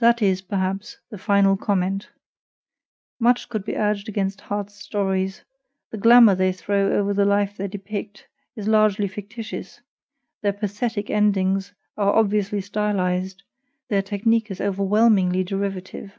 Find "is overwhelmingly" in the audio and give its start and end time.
14.50-15.44